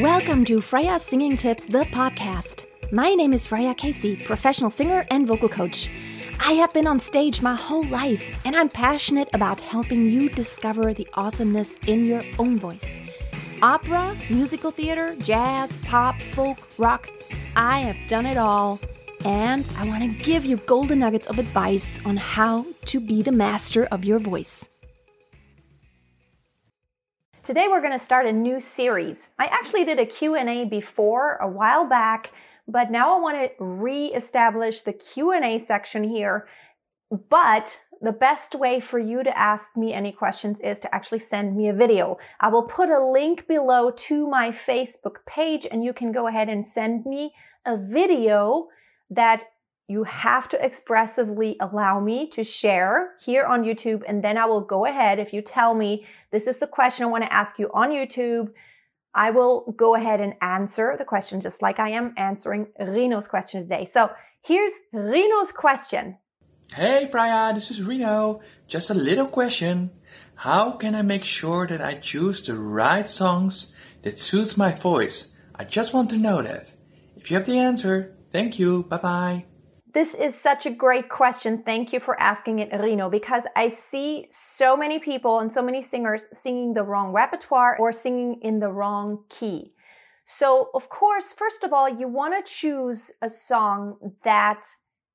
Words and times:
Welcome 0.00 0.44
to 0.44 0.60
Freya 0.60 0.98
Singing 0.98 1.36
Tips, 1.36 1.64
the 1.64 1.86
podcast. 1.86 2.66
My 2.92 3.14
name 3.14 3.32
is 3.32 3.46
Freya 3.46 3.74
Casey, 3.74 4.14
professional 4.14 4.68
singer 4.68 5.06
and 5.10 5.26
vocal 5.26 5.48
coach. 5.48 5.90
I 6.38 6.52
have 6.52 6.74
been 6.74 6.86
on 6.86 7.00
stage 7.00 7.40
my 7.40 7.54
whole 7.54 7.82
life, 7.84 8.38
and 8.44 8.54
I'm 8.54 8.68
passionate 8.68 9.30
about 9.32 9.58
helping 9.62 10.04
you 10.04 10.28
discover 10.28 10.92
the 10.92 11.08
awesomeness 11.14 11.76
in 11.86 12.04
your 12.04 12.22
own 12.38 12.58
voice. 12.58 12.84
Opera, 13.62 14.14
musical 14.28 14.70
theater, 14.70 15.16
jazz, 15.16 15.74
pop, 15.78 16.20
folk, 16.20 16.58
rock 16.76 17.08
I 17.56 17.80
have 17.80 17.96
done 18.06 18.26
it 18.26 18.36
all, 18.36 18.78
and 19.24 19.66
I 19.78 19.88
want 19.88 20.02
to 20.02 20.22
give 20.22 20.44
you 20.44 20.58
golden 20.58 20.98
nuggets 20.98 21.26
of 21.26 21.38
advice 21.38 21.98
on 22.04 22.18
how 22.18 22.66
to 22.84 23.00
be 23.00 23.22
the 23.22 23.32
master 23.32 23.86
of 23.86 24.04
your 24.04 24.18
voice. 24.18 24.68
Today 27.46 27.68
we're 27.68 27.80
going 27.80 27.96
to 27.96 28.04
start 28.04 28.26
a 28.26 28.32
new 28.32 28.60
series. 28.60 29.18
I 29.38 29.44
actually 29.44 29.84
did 29.84 30.00
a 30.00 30.04
Q&A 30.04 30.64
before 30.64 31.36
a 31.36 31.48
while 31.48 31.88
back, 31.88 32.32
but 32.66 32.90
now 32.90 33.16
I 33.16 33.20
want 33.20 33.36
to 33.36 33.64
re-establish 33.64 34.80
the 34.80 34.92
Q&A 34.92 35.64
section 35.64 36.02
here. 36.02 36.48
But 37.30 37.78
the 38.02 38.10
best 38.10 38.56
way 38.56 38.80
for 38.80 38.98
you 38.98 39.22
to 39.22 39.38
ask 39.38 39.68
me 39.76 39.92
any 39.92 40.10
questions 40.10 40.58
is 40.58 40.80
to 40.80 40.92
actually 40.92 41.20
send 41.20 41.56
me 41.56 41.68
a 41.68 41.72
video. 41.72 42.18
I 42.40 42.48
will 42.48 42.64
put 42.64 42.88
a 42.88 43.12
link 43.12 43.46
below 43.46 43.92
to 44.08 44.28
my 44.28 44.50
Facebook 44.50 45.18
page 45.24 45.68
and 45.70 45.84
you 45.84 45.92
can 45.92 46.10
go 46.10 46.26
ahead 46.26 46.48
and 46.48 46.66
send 46.66 47.06
me 47.06 47.32
a 47.64 47.76
video 47.76 48.66
that 49.10 49.44
you 49.88 50.02
have 50.04 50.48
to 50.48 50.64
expressively 50.64 51.56
allow 51.60 52.00
me 52.00 52.28
to 52.30 52.42
share 52.42 53.12
here 53.20 53.44
on 53.44 53.62
YouTube. 53.62 54.02
And 54.06 54.22
then 54.22 54.36
I 54.36 54.46
will 54.46 54.60
go 54.60 54.84
ahead. 54.84 55.18
If 55.18 55.32
you 55.32 55.42
tell 55.42 55.74
me 55.74 56.06
this 56.32 56.46
is 56.46 56.58
the 56.58 56.66
question 56.66 57.04
I 57.04 57.10
want 57.10 57.24
to 57.24 57.32
ask 57.32 57.58
you 57.58 57.70
on 57.72 57.90
YouTube, 57.90 58.48
I 59.14 59.30
will 59.30 59.72
go 59.76 59.94
ahead 59.94 60.20
and 60.20 60.34
answer 60.42 60.96
the 60.98 61.04
question 61.04 61.40
just 61.40 61.62
like 61.62 61.78
I 61.78 61.90
am 61.90 62.14
answering 62.16 62.66
Reno's 62.78 63.28
question 63.28 63.62
today. 63.62 63.88
So 63.94 64.10
here's 64.42 64.72
Reno's 64.92 65.52
question. 65.52 66.18
Hey 66.74 67.08
Freya, 67.10 67.52
this 67.54 67.70
is 67.70 67.80
Reno. 67.80 68.40
Just 68.66 68.90
a 68.90 68.94
little 68.94 69.28
question. 69.28 69.90
How 70.34 70.72
can 70.72 70.94
I 70.96 71.02
make 71.02 71.24
sure 71.24 71.66
that 71.68 71.80
I 71.80 71.94
choose 71.94 72.44
the 72.44 72.58
right 72.58 73.08
songs 73.08 73.72
that 74.02 74.18
suits 74.18 74.56
my 74.56 74.72
voice? 74.72 75.28
I 75.54 75.64
just 75.64 75.94
want 75.94 76.10
to 76.10 76.18
know 76.18 76.42
that. 76.42 76.74
If 77.16 77.30
you 77.30 77.36
have 77.36 77.46
the 77.46 77.58
answer, 77.58 78.16
thank 78.32 78.58
you. 78.58 78.82
Bye 78.82 78.98
bye. 78.98 79.44
This 79.96 80.12
is 80.12 80.34
such 80.34 80.66
a 80.66 80.70
great 80.70 81.08
question. 81.08 81.62
Thank 81.62 81.90
you 81.90 82.00
for 82.00 82.20
asking 82.20 82.58
it, 82.58 82.68
Reno, 82.70 83.08
because 83.08 83.44
I 83.56 83.74
see 83.90 84.28
so 84.58 84.76
many 84.76 84.98
people 84.98 85.38
and 85.38 85.50
so 85.50 85.62
many 85.62 85.82
singers 85.82 86.24
singing 86.42 86.74
the 86.74 86.82
wrong 86.82 87.12
repertoire 87.12 87.78
or 87.80 87.94
singing 87.94 88.40
in 88.42 88.60
the 88.60 88.68
wrong 88.68 89.24
key. 89.30 89.72
So, 90.26 90.68
of 90.74 90.90
course, 90.90 91.32
first 91.32 91.64
of 91.64 91.72
all, 91.72 91.88
you 91.88 92.08
want 92.08 92.34
to 92.34 92.52
choose 92.52 93.10
a 93.22 93.30
song 93.30 94.12
that 94.22 94.64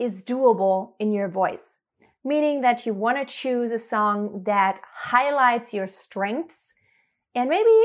is 0.00 0.24
doable 0.24 0.94
in 0.98 1.12
your 1.12 1.28
voice, 1.28 1.78
meaning 2.24 2.62
that 2.62 2.84
you 2.84 2.94
want 2.94 3.18
to 3.18 3.32
choose 3.32 3.70
a 3.70 3.78
song 3.78 4.42
that 4.44 4.80
highlights 4.92 5.72
your 5.72 5.86
strengths 5.86 6.72
and 7.36 7.48
maybe 7.48 7.78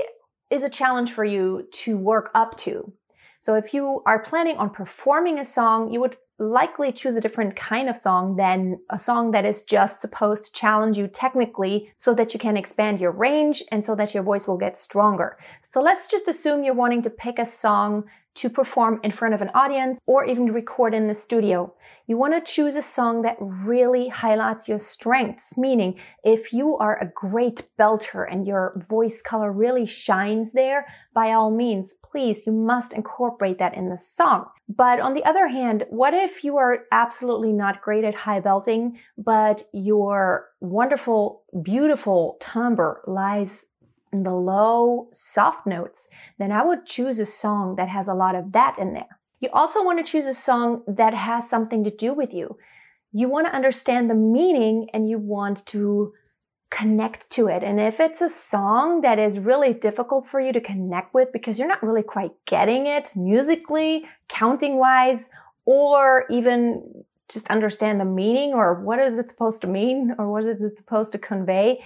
is 0.50 0.64
a 0.64 0.70
challenge 0.70 1.12
for 1.12 1.24
you 1.24 1.68
to 1.84 2.00
work 2.00 2.32
up 2.34 2.58
to. 2.58 2.92
So 3.40 3.56
if 3.56 3.74
you 3.74 4.02
are 4.06 4.24
planning 4.24 4.58
on 4.58 4.70
performing 4.70 5.40
a 5.40 5.46
song, 5.46 5.92
you 5.92 6.00
would 6.02 6.18
likely 6.40 6.92
choose 6.92 7.16
a 7.18 7.22
different 7.22 7.56
kind 7.56 7.90
of 7.90 7.98
song 7.98 8.38
than 8.38 8.80
a 8.90 8.98
song 8.98 9.32
that 9.32 9.46
is 9.46 9.62
just 9.64 10.00
supposed 10.00 10.46
to 10.46 10.52
challenge 10.52 10.98
you 10.98 11.08
technically 11.08 11.92
so 11.98 12.14
that 12.14 12.34
you 12.34 12.40
can 12.40 12.56
expand 12.56 13.00
your 13.00 13.12
range 13.12 13.62
and 13.72 13.84
so 13.84 13.94
that 13.96 14.14
your 14.14 14.24
voice 14.24 14.48
will 14.48 14.58
get 14.58 14.78
stronger. 14.78 15.38
So 15.72 15.82
let's 15.82 16.08
just 16.08 16.28
assume 16.28 16.64
you're 16.64 16.74
wanting 16.74 17.04
to 17.04 17.10
pick 17.10 17.40
a 17.40 17.46
song 17.46 18.06
to 18.36 18.50
perform 18.50 19.02
in 19.04 19.12
front 19.12 19.34
of 19.34 19.42
an 19.42 19.50
audience 19.54 20.00
or 20.06 20.24
even 20.24 20.54
record 20.54 20.94
in 20.94 21.08
the 21.08 21.14
studio. 21.14 21.74
You 22.08 22.18
want 22.18 22.34
to 22.34 22.54
choose 22.54 22.76
a 22.76 22.82
song 22.82 23.24
that 23.24 23.36
really 23.40 24.08
highlights 24.08 24.68
your 24.68 24.80
strengths, 24.80 25.58
meaning 25.58 26.00
if 26.24 26.54
you 26.54 26.78
are 26.78 26.98
a 27.00 27.12
great 27.14 27.68
belter 27.78 28.32
and 28.32 28.48
your 28.48 28.86
voice 28.90 29.22
color 29.22 29.52
really 29.52 29.86
shines 29.86 30.54
there, 30.54 30.88
by 31.14 31.34
all 31.34 31.52
means, 31.52 31.94
please, 32.12 32.46
you 32.46 32.52
must 32.52 32.94
incorporate 32.94 33.60
that 33.60 33.76
in 33.76 33.90
the 33.90 33.98
song. 33.98 34.46
But 34.68 35.00
on 35.00 35.14
the 35.14 35.24
other 35.26 35.48
hand, 35.48 35.86
what 35.90 36.14
if 36.14 36.44
you 36.44 36.58
are 36.58 36.86
absolutely 36.92 37.52
not 37.52 37.82
great 37.82 38.04
at 38.04 38.16
high 38.16 38.40
belting, 38.40 39.00
but 39.18 39.68
your 39.74 40.50
wonderful, 40.60 41.44
beautiful 41.64 42.38
timbre 42.40 43.02
lies 43.08 43.66
in 44.12 44.24
the 44.24 44.34
low, 44.34 45.10
soft 45.14 45.68
notes? 45.68 46.08
Then 46.38 46.52
I 46.52 46.64
would 46.64 46.86
choose 46.86 47.20
a 47.20 47.26
song 47.26 47.76
that 47.76 47.90
has 47.90 48.08
a 48.08 48.14
lot 48.14 48.36
of 48.36 48.52
that 48.54 48.78
in 48.80 48.94
there. 48.94 49.20
You 49.40 49.50
also 49.54 49.84
want 49.84 50.06
to 50.06 50.12
choose 50.12 50.26
a 50.26 50.34
song 50.34 50.84
that 50.88 51.14
has 51.14 51.50
something 51.50 51.84
to 51.84 51.92
do 51.92 52.14
with 52.14 52.34
you. 52.34 52.58
You 53.12 53.30
want 53.30 53.48
to 53.48 53.56
understand 53.56 54.10
the 54.10 54.16
meaning 54.16 54.88
and 54.94 55.10
you 55.10 55.18
want 55.18 55.66
to 55.68 56.14
connect 56.70 57.30
to 57.32 57.48
it. 57.48 57.64
And 57.64 57.80
if 57.80 58.00
it's 58.00 58.22
a 58.22 58.30
song 58.30 59.02
that 59.02 59.18
is 59.20 59.40
really 59.40 59.74
difficult 59.74 60.28
for 60.28 60.40
you 60.40 60.54
to 60.54 60.62
connect 60.62 61.14
with 61.14 61.32
because 61.34 61.58
you're 61.58 61.68
not 61.68 61.82
really 61.82 62.04
quite 62.04 62.32
getting 62.46 62.86
it 62.86 63.12
musically, 63.16 64.06
counting 64.28 64.78
wise, 64.78 65.30
or 65.66 66.26
even 66.30 67.04
just 67.28 67.48
understand 67.48 68.00
the 68.00 68.06
meaning 68.06 68.54
or 68.54 68.82
what 68.82 69.00
is 69.00 69.16
it 69.16 69.30
supposed 69.30 69.62
to 69.62 69.68
mean 69.68 70.16
or 70.18 70.32
what 70.32 70.46
is 70.46 70.62
it 70.62 70.78
supposed 70.78 71.12
to 71.12 71.18
convey, 71.18 71.80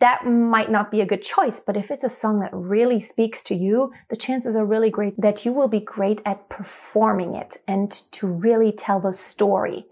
that 0.00 0.26
might 0.26 0.70
not 0.70 0.90
be 0.90 1.00
a 1.00 1.06
good 1.06 1.22
choice. 1.22 1.60
But 1.64 1.76
if 1.76 1.90
it's 1.90 2.04
a 2.04 2.08
song 2.08 2.40
that 2.40 2.50
really 2.52 3.00
speaks 3.00 3.42
to 3.44 3.54
you, 3.54 3.92
the 4.10 4.16
chances 4.16 4.56
are 4.56 4.64
really 4.64 4.90
great 4.90 5.20
that 5.20 5.44
you 5.44 5.52
will 5.52 5.68
be 5.68 5.80
great 5.80 6.20
at 6.24 6.48
performing 6.48 7.34
it 7.34 7.56
and 7.66 7.90
to 8.12 8.26
really 8.26 8.72
tell 8.72 9.00
the 9.00 9.12
story. 9.12 9.86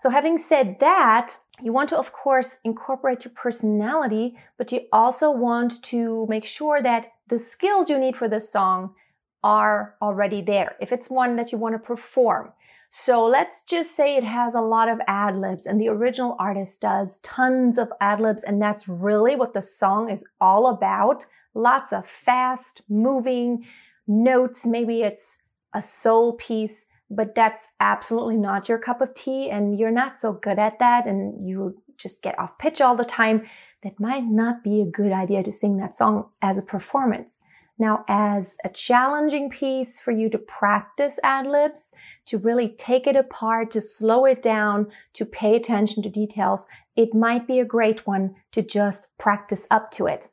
So 0.00 0.10
having 0.10 0.38
said 0.38 0.76
that, 0.80 1.34
you 1.60 1.72
want 1.72 1.88
to, 1.88 1.98
of 1.98 2.12
course, 2.12 2.56
incorporate 2.64 3.24
your 3.24 3.32
personality, 3.34 4.36
but 4.56 4.70
you 4.70 4.82
also 4.92 5.30
want 5.30 5.82
to 5.84 6.24
make 6.28 6.44
sure 6.44 6.80
that 6.82 7.12
the 7.28 7.38
skills 7.38 7.90
you 7.90 7.98
need 7.98 8.16
for 8.16 8.28
this 8.28 8.50
song 8.50 8.94
are 9.42 9.96
already 10.00 10.40
there. 10.40 10.76
If 10.80 10.92
it's 10.92 11.10
one 11.10 11.36
that 11.36 11.50
you 11.50 11.58
want 11.58 11.74
to 11.74 11.78
perform. 11.80 12.52
So 12.90 13.26
let's 13.26 13.62
just 13.62 13.94
say 13.94 14.16
it 14.16 14.24
has 14.24 14.54
a 14.54 14.60
lot 14.60 14.88
of 14.88 15.00
ad 15.06 15.36
libs 15.36 15.66
and 15.66 15.80
the 15.80 15.88
original 15.88 16.36
artist 16.38 16.80
does 16.80 17.18
tons 17.18 17.76
of 17.76 17.92
ad 18.00 18.20
libs 18.20 18.44
and 18.44 18.62
that's 18.62 18.88
really 18.88 19.36
what 19.36 19.52
the 19.52 19.62
song 19.62 20.10
is 20.10 20.24
all 20.40 20.68
about. 20.68 21.26
Lots 21.54 21.92
of 21.92 22.06
fast 22.06 22.82
moving 22.88 23.66
notes. 24.06 24.64
Maybe 24.64 25.02
it's 25.02 25.38
a 25.74 25.82
soul 25.82 26.34
piece 26.34 26.86
but 27.10 27.34
that's 27.34 27.66
absolutely 27.80 28.36
not 28.36 28.68
your 28.68 28.78
cup 28.78 29.00
of 29.00 29.14
tea 29.14 29.50
and 29.50 29.78
you're 29.78 29.90
not 29.90 30.20
so 30.20 30.32
good 30.32 30.58
at 30.58 30.78
that 30.78 31.06
and 31.06 31.48
you 31.48 31.80
just 31.96 32.22
get 32.22 32.38
off 32.38 32.58
pitch 32.58 32.80
all 32.80 32.96
the 32.96 33.04
time, 33.04 33.48
that 33.82 33.98
might 34.00 34.24
not 34.24 34.62
be 34.62 34.80
a 34.80 34.90
good 34.90 35.12
idea 35.12 35.42
to 35.42 35.52
sing 35.52 35.76
that 35.78 35.94
song 35.94 36.28
as 36.42 36.58
a 36.58 36.62
performance. 36.62 37.38
Now, 37.78 38.04
as 38.08 38.56
a 38.64 38.68
challenging 38.68 39.50
piece 39.50 40.00
for 40.00 40.10
you 40.10 40.28
to 40.30 40.38
practice 40.38 41.18
ad 41.22 41.46
libs, 41.46 41.92
to 42.26 42.38
really 42.38 42.74
take 42.76 43.06
it 43.06 43.14
apart, 43.14 43.70
to 43.70 43.80
slow 43.80 44.24
it 44.24 44.42
down, 44.42 44.88
to 45.14 45.24
pay 45.24 45.54
attention 45.54 46.02
to 46.02 46.10
details, 46.10 46.66
it 46.96 47.14
might 47.14 47.46
be 47.46 47.60
a 47.60 47.64
great 47.64 48.04
one 48.04 48.34
to 48.52 48.62
just 48.62 49.06
practice 49.18 49.64
up 49.70 49.92
to 49.92 50.06
it. 50.06 50.28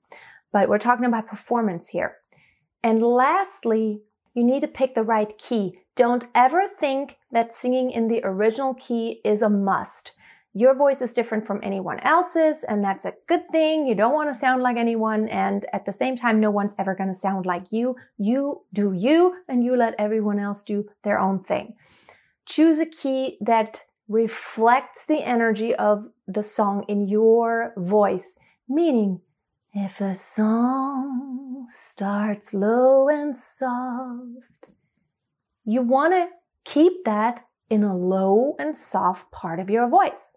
But 0.52 0.70
we're 0.70 0.80
talking 0.80 1.06
about 1.06 1.28
performance 1.28 1.88
here. 1.88 2.16
And 2.84 3.04
lastly, 3.04 4.02
you 4.34 4.44
need 4.44 4.62
to 4.62 4.68
pick 4.68 4.96
the 4.96 5.04
right 5.04 5.38
key. 5.38 5.78
Don't 5.96 6.26
ever 6.36 6.64
think 6.80 7.18
that 7.32 7.56
singing 7.56 7.92
in 7.92 8.10
the 8.10 8.22
original 8.24 8.74
key 8.74 9.22
is 9.24 9.42
a 9.42 9.50
must. 9.50 10.12
Your 10.54 10.74
voice 10.74 11.02
is 11.02 11.14
different 11.14 11.46
from 11.48 11.60
anyone 11.64 12.00
else's, 12.02 12.64
and 12.68 12.84
that's 12.84 13.06
a 13.06 13.14
good 13.28 13.50
thing. 13.52 13.88
You 13.88 13.96
don't 13.96 14.14
want 14.14 14.34
to 14.34 14.40
sound 14.40 14.62
like 14.62 14.78
anyone, 14.78 15.28
and 15.30 15.66
at 15.74 15.86
the 15.86 15.94
same 15.94 16.18
time, 16.18 16.40
no 16.40 16.52
one's 16.52 16.76
ever 16.78 16.96
going 16.96 17.14
to 17.14 17.20
sound 17.20 17.46
like 17.46 17.72
you. 17.72 17.96
You 18.18 18.62
do 18.74 18.94
you, 18.94 19.36
and 19.48 19.64
you 19.64 19.76
let 19.76 19.96
everyone 19.98 20.40
else 20.40 20.64
do 20.64 20.86
their 21.04 21.20
own 21.20 21.44
thing. 21.44 21.76
Choose 22.46 22.80
a 22.80 22.86
key 22.86 23.38
that 23.42 23.82
reflects 24.08 25.02
the 25.08 25.24
energy 25.26 25.74
of 25.76 26.06
the 26.28 26.44
song 26.44 26.86
in 26.88 27.08
your 27.08 27.74
voice, 27.78 28.34
meaning 28.70 29.22
if 29.74 30.00
a 30.00 30.16
song 30.16 31.68
starts 31.70 32.54
low 32.54 33.10
and 33.10 33.36
soft, 33.36 34.55
you 35.66 35.82
want 35.82 36.14
to 36.14 36.28
keep 36.72 37.04
that 37.06 37.46
in 37.70 37.84
a 37.84 37.96
low 37.96 38.56
and 38.60 38.78
soft 38.78 39.32
part 39.32 39.60
of 39.60 39.70
your 39.70 39.90
voice. 39.90 40.32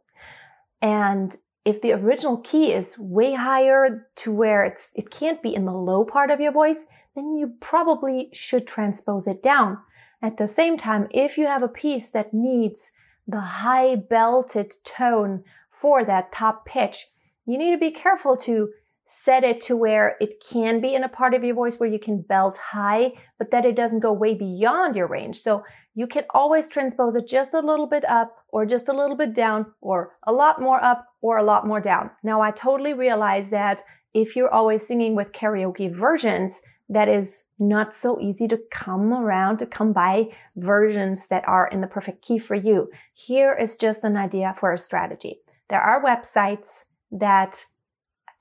And 0.81 1.37
if 1.65 1.83
the 1.83 1.93
original 1.93 2.39
key 2.39 2.73
is 2.73 2.99
way 2.99 3.35
higher 3.35 4.09
to 4.17 4.33
where 4.33 4.65
it's 4.65 4.91
it 4.95 5.11
can't 5.11 5.43
be 5.43 5.55
in 5.55 5.67
the 5.67 5.73
low 5.73 6.05
part 6.05 6.31
of 6.31 6.41
your 6.41 6.53
voice, 6.53 6.85
then 7.15 7.37
you 7.37 7.53
probably 7.61 8.31
should 8.33 8.67
transpose 8.67 9.27
it 9.27 9.43
down. 9.43 9.79
At 10.23 10.39
the 10.39 10.49
same 10.49 10.79
time, 10.79 11.09
if 11.11 11.37
you 11.37 11.47
have 11.47 11.63
a 11.63 11.69
piece 11.69 12.09
that 12.09 12.33
needs 12.33 12.91
the 13.27 13.41
high 13.41 13.97
belted 13.97 14.75
tone 14.85 15.45
for 15.81 16.05
that 16.05 16.33
top 16.33 16.65
pitch, 16.65 17.07
you 17.45 17.59
need 17.59 17.73
to 17.73 17.79
be 17.79 17.91
careful 17.91 18.37
to 18.39 18.71
set 19.09 19.43
it 19.43 19.61
to 19.63 19.77
where 19.77 20.17
it 20.21 20.45
can 20.47 20.81
be 20.81 20.95
in 20.95 21.03
a 21.03 21.09
part 21.09 21.33
of 21.33 21.43
your 21.43 21.55
voice 21.55 21.77
where 21.77 21.89
you 21.89 21.99
can 21.99 22.21
belt 22.21 22.59
high, 22.59 23.11
but 23.39 23.51
that 23.51 23.65
it 23.65 23.75
doesn't 23.75 24.01
go 24.01 24.13
way 24.13 24.35
beyond 24.35 24.95
your 24.95 25.09
range. 25.09 25.41
So 25.41 25.65
you 25.95 26.07
can 26.07 26.25
always 26.31 26.69
transpose 26.69 27.17
it 27.17 27.27
just 27.27 27.55
a 27.55 27.61
little 27.61 27.87
bit 27.87 28.05
up 28.09 28.37
or 28.51 28.67
just 28.67 28.89
a 28.89 28.93
little 28.93 29.17
bit 29.17 29.35
down 29.35 29.67
or 29.81 30.15
a 30.27 30.33
lot 30.33 30.61
more 30.61 30.83
up 30.85 31.07
or 31.23 31.39
a 31.39 31.43
lot 31.43 31.67
more 31.67 31.81
down. 31.81 32.11
Now 32.23 32.43
I 32.43 32.51
totally 32.51 32.93
realize 32.93 33.49
that 33.49 33.83
if 34.13 34.37
you're 34.37 34.53
always 34.53 34.87
singing 34.87 35.15
with 35.15 35.33
karaoke 35.33 35.93
versions, 35.95 36.61
that 36.91 37.09
is 37.09 37.43
not 37.59 37.95
so 37.95 38.21
easy 38.21 38.47
to 38.49 38.59
come 38.71 39.13
around 39.13 39.59
to 39.59 39.67
come 39.67 39.93
by 39.93 40.29
versions 40.57 41.27
that 41.29 41.47
are 41.49 41.69
in 41.69 41.81
the 41.81 41.87
perfect 41.87 42.23
key 42.23 42.39
for 42.39 42.55
you. 42.55 42.91
Here 43.15 43.55
is 43.55 43.77
just 43.77 44.05
an 44.05 44.17
idea 44.17 44.55
for 44.61 44.73
a 44.73 44.79
strategy. 44.79 45.41
There 45.69 45.81
are 45.81 46.03
websites 46.03 46.85
that 47.11 47.65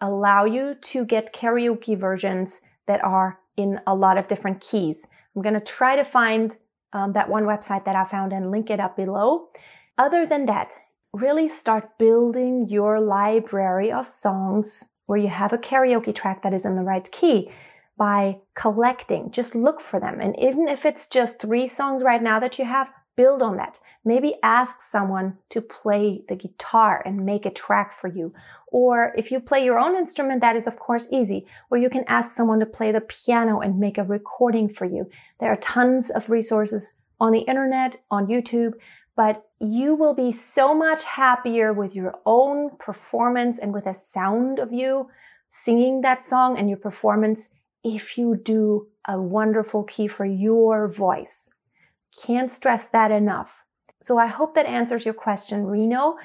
allow 0.01 0.45
you 0.45 0.75
to 0.81 1.05
get 1.05 1.33
karaoke 1.33 1.97
versions 1.97 2.59
that 2.87 3.03
are 3.03 3.39
in 3.55 3.79
a 3.87 3.95
lot 3.95 4.17
of 4.17 4.27
different 4.27 4.61
keys. 4.61 4.97
I'm 5.35 5.41
going 5.41 5.55
to 5.55 5.61
try 5.61 5.95
to 5.95 6.05
find 6.05 6.55
um, 6.93 7.13
that 7.13 7.29
one 7.29 7.43
website 7.43 7.85
that 7.85 7.95
I 7.95 8.05
found 8.05 8.33
and 8.33 8.51
link 8.51 8.69
it 8.69 8.79
up 8.79 8.95
below. 8.95 9.49
Other 9.97 10.25
than 10.25 10.45
that, 10.45 10.71
really 11.13 11.49
start 11.49 11.97
building 11.97 12.67
your 12.69 12.99
library 12.99 13.91
of 13.91 14.07
songs 14.07 14.83
where 15.07 15.17
you 15.17 15.27
have 15.29 15.53
a 15.53 15.57
karaoke 15.57 16.13
track 16.13 16.43
that 16.43 16.53
is 16.53 16.65
in 16.65 16.75
the 16.75 16.81
right 16.81 17.11
key 17.11 17.51
by 17.97 18.37
collecting. 18.55 19.31
Just 19.31 19.55
look 19.55 19.81
for 19.81 19.99
them. 19.99 20.19
And 20.21 20.35
even 20.39 20.67
if 20.67 20.85
it's 20.85 21.07
just 21.07 21.39
three 21.39 21.67
songs 21.67 22.03
right 22.03 22.21
now 22.21 22.39
that 22.39 22.59
you 22.59 22.65
have, 22.65 22.87
build 23.17 23.41
on 23.41 23.57
that. 23.57 23.79
Maybe 24.05 24.35
ask 24.43 24.75
someone 24.89 25.37
to 25.49 25.59
play 25.59 26.21
the 26.29 26.35
guitar 26.35 27.01
and 27.05 27.25
make 27.25 27.45
a 27.45 27.51
track 27.51 27.99
for 27.99 28.07
you. 28.07 28.33
Or 28.67 29.13
if 29.17 29.31
you 29.31 29.41
play 29.41 29.65
your 29.65 29.79
own 29.79 29.95
instrument, 29.95 30.39
that 30.41 30.55
is 30.55 30.67
of 30.67 30.79
course 30.79 31.07
easy. 31.11 31.45
Or 31.69 31.77
you 31.77 31.89
can 31.89 32.05
ask 32.07 32.35
someone 32.35 32.59
to 32.59 32.65
play 32.65 32.91
the 32.91 33.01
piano 33.01 33.59
and 33.59 33.79
make 33.79 33.97
a 33.97 34.03
recording 34.03 34.69
for 34.69 34.85
you. 34.85 35.09
There 35.39 35.51
are 35.51 35.57
tons 35.57 36.09
of 36.11 36.29
resources 36.29 36.93
on 37.19 37.33
the 37.33 37.39
internet, 37.39 37.97
on 38.11 38.27
YouTube, 38.27 38.73
but 39.17 39.43
you 39.59 39.95
will 39.95 40.13
be 40.13 40.31
so 40.31 40.73
much 40.75 41.03
happier 41.03 41.73
with 41.73 41.95
your 41.95 42.13
own 42.25 42.69
performance 42.77 43.57
and 43.57 43.73
with 43.73 43.85
the 43.85 43.93
sound 43.93 44.59
of 44.59 44.71
you 44.71 45.09
singing 45.49 46.01
that 46.01 46.23
song 46.23 46.57
and 46.57 46.69
your 46.69 46.77
performance 46.77 47.49
if 47.83 48.17
you 48.17 48.35
do 48.35 48.87
a 49.07 49.19
wonderful 49.19 49.83
key 49.83 50.07
for 50.07 50.25
your 50.25 50.87
voice. 50.87 51.46
Can't 52.25 52.51
stress 52.51 52.85
that 52.93 53.11
enough. 53.11 53.49
So 54.01 54.17
I 54.17 54.27
hope 54.27 54.55
that 54.55 54.65
answers 54.65 55.05
your 55.05 55.13
question, 55.13 55.65
Reno. 55.65 56.15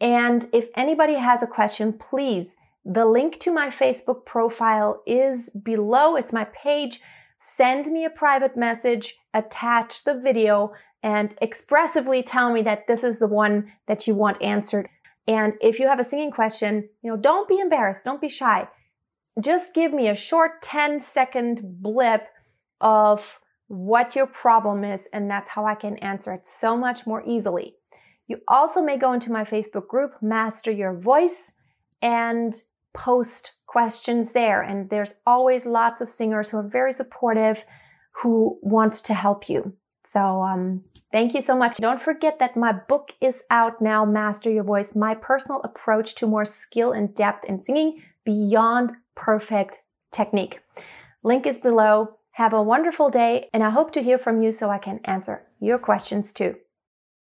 And 0.00 0.48
if 0.52 0.68
anybody 0.76 1.14
has 1.14 1.42
a 1.42 1.46
question, 1.46 1.92
please, 1.92 2.48
the 2.84 3.04
link 3.04 3.40
to 3.40 3.52
my 3.52 3.68
Facebook 3.68 4.24
profile 4.24 5.02
is 5.06 5.50
below. 5.50 6.16
It's 6.16 6.32
my 6.32 6.44
page. 6.44 7.00
Send 7.40 7.86
me 7.86 8.04
a 8.04 8.10
private 8.10 8.56
message, 8.56 9.16
attach 9.34 10.04
the 10.04 10.14
video, 10.14 10.72
and 11.02 11.34
expressively 11.40 12.22
tell 12.22 12.52
me 12.52 12.62
that 12.62 12.86
this 12.86 13.04
is 13.04 13.18
the 13.18 13.26
one 13.26 13.72
that 13.86 14.06
you 14.06 14.14
want 14.14 14.40
answered. 14.42 14.88
And 15.28 15.54
if 15.60 15.78
you 15.78 15.88
have 15.88 16.00
a 16.00 16.04
singing 16.04 16.30
question, 16.30 16.88
you 17.02 17.10
know, 17.10 17.16
don't 17.16 17.48
be 17.48 17.58
embarrassed, 17.58 18.04
don't 18.04 18.20
be 18.20 18.28
shy. 18.28 18.68
Just 19.40 19.74
give 19.74 19.92
me 19.92 20.08
a 20.08 20.16
short 20.16 20.62
10 20.62 21.02
second 21.02 21.60
blip 21.82 22.26
of 22.80 23.38
what 23.68 24.14
your 24.14 24.26
problem 24.26 24.84
is, 24.84 25.08
and 25.12 25.30
that's 25.30 25.48
how 25.48 25.66
I 25.66 25.74
can 25.74 25.96
answer 25.98 26.32
it 26.32 26.46
so 26.46 26.76
much 26.76 27.06
more 27.06 27.22
easily. 27.26 27.74
You 28.28 28.40
also 28.48 28.82
may 28.82 28.98
go 28.98 29.12
into 29.12 29.32
my 29.32 29.44
Facebook 29.44 29.88
group, 29.88 30.12
Master 30.20 30.70
Your 30.70 30.94
Voice, 30.94 31.52
and 32.02 32.54
post 32.94 33.52
questions 33.66 34.32
there. 34.32 34.62
And 34.62 34.88
there's 34.90 35.14
always 35.26 35.66
lots 35.66 36.00
of 36.00 36.08
singers 36.08 36.48
who 36.48 36.56
are 36.58 36.68
very 36.68 36.92
supportive 36.92 37.62
who 38.12 38.58
want 38.62 38.94
to 38.94 39.14
help 39.14 39.48
you. 39.48 39.72
So, 40.12 40.42
um, 40.42 40.82
thank 41.12 41.34
you 41.34 41.42
so 41.42 41.54
much. 41.54 41.76
Don't 41.76 42.02
forget 42.02 42.38
that 42.38 42.56
my 42.56 42.72
book 42.72 43.10
is 43.20 43.34
out 43.50 43.82
now, 43.82 44.04
Master 44.04 44.50
Your 44.50 44.64
Voice, 44.64 44.94
my 44.94 45.14
personal 45.14 45.60
approach 45.62 46.14
to 46.16 46.26
more 46.26 46.46
skill 46.46 46.92
and 46.92 47.14
depth 47.14 47.44
in 47.44 47.60
singing 47.60 48.02
beyond 48.24 48.92
perfect 49.14 49.80
technique. 50.12 50.60
Link 51.22 51.46
is 51.46 51.58
below. 51.58 52.15
Have 52.36 52.52
a 52.52 52.62
wonderful 52.62 53.08
day, 53.08 53.48
and 53.54 53.62
I 53.62 53.70
hope 53.70 53.92
to 53.92 54.02
hear 54.02 54.18
from 54.18 54.42
you 54.42 54.52
so 54.52 54.68
I 54.68 54.76
can 54.76 55.00
answer 55.06 55.46
your 55.58 55.78
questions 55.78 56.34
too. 56.34 56.56